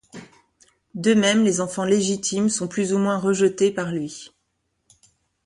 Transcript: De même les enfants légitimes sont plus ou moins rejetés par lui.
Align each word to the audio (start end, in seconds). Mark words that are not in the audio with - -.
De 0.95 1.13
même 1.13 1.43
les 1.43 1.61
enfants 1.61 1.83
légitimes 1.85 2.49
sont 2.49 2.67
plus 2.67 2.91
ou 2.91 2.97
moins 2.97 3.19
rejetés 3.19 3.69
par 3.69 3.91
lui. 3.91 4.31